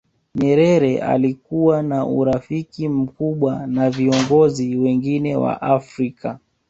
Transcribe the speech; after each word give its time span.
nyerere 0.35 0.99
alikuwa 1.01 1.83
na 1.83 2.05
urafiki 2.05 2.89
mkubwa 2.89 3.67
na 3.67 3.89
viongozi 3.89 4.75
wengine 4.75 5.35
wa 5.35 5.61
afrika 5.61 6.39